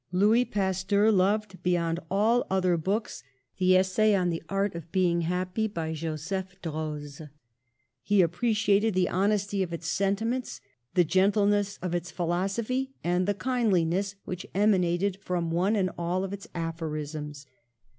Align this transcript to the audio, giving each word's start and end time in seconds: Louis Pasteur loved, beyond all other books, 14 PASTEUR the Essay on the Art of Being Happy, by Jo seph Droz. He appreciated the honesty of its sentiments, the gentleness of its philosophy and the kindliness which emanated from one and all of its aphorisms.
Louis 0.11 0.45
Pasteur 0.45 1.11
loved, 1.11 1.61
beyond 1.61 1.99
all 2.09 2.47
other 2.49 2.75
books, 2.75 3.21
14 3.53 3.53
PASTEUR 3.53 3.57
the 3.67 3.77
Essay 3.77 4.15
on 4.15 4.29
the 4.31 4.41
Art 4.49 4.73
of 4.73 4.91
Being 4.91 5.21
Happy, 5.29 5.67
by 5.67 5.93
Jo 5.93 6.15
seph 6.15 6.59
Droz. 6.59 7.21
He 8.01 8.23
appreciated 8.23 8.95
the 8.95 9.09
honesty 9.09 9.61
of 9.61 9.71
its 9.71 9.87
sentiments, 9.87 10.59
the 10.95 11.03
gentleness 11.03 11.77
of 11.83 11.93
its 11.93 12.09
philosophy 12.09 12.95
and 13.03 13.27
the 13.27 13.35
kindliness 13.35 14.15
which 14.25 14.47
emanated 14.55 15.17
from 15.21 15.51
one 15.51 15.75
and 15.75 15.91
all 15.99 16.23
of 16.23 16.33
its 16.33 16.47
aphorisms. 16.55 17.45